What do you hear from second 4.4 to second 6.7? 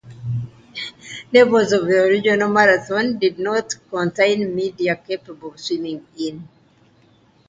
media capable of swimming in.